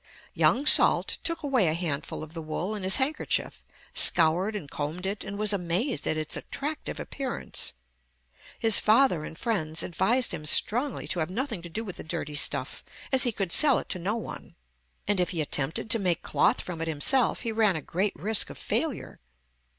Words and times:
Young 0.33 0.65
Salt 0.65 1.19
took 1.23 1.43
away 1.43 1.67
a 1.67 1.75
handful 1.75 2.23
of 2.23 2.33
the 2.33 2.41
wool 2.41 2.73
in 2.73 2.81
his 2.81 2.95
handkerchief, 2.95 3.61
scoured 3.93 4.55
and 4.55 4.67
combed 4.67 5.05
it, 5.05 5.23
and 5.23 5.37
was 5.37 5.53
amazed 5.53 6.07
at 6.07 6.17
its 6.17 6.35
attractive 6.35 6.99
appearance. 6.99 7.73
His 8.57 8.79
father 8.79 9.23
and 9.23 9.37
friends 9.37 9.83
advised 9.83 10.33
him 10.33 10.47
strongly 10.47 11.07
to 11.09 11.19
have 11.19 11.29
nothing 11.29 11.61
to 11.61 11.69
do 11.69 11.83
with 11.83 11.97
the 11.97 12.03
dirty 12.03 12.33
stuff, 12.33 12.83
as 13.11 13.25
he 13.25 13.31
could 13.31 13.51
sell 13.51 13.77
it 13.77 13.89
to 13.89 13.99
no 13.99 14.15
one; 14.15 14.55
and 15.07 15.19
if 15.19 15.29
he 15.29 15.39
attempted 15.39 15.87
to 15.91 15.99
make 15.99 16.23
cloth 16.23 16.61
from 16.61 16.81
it 16.81 16.87
himself, 16.87 17.41
he 17.41 17.51
ran 17.51 17.75
a 17.75 17.81
great 17.83 18.15
risk 18.15 18.49
of 18.49 18.57
failure. 18.57 19.19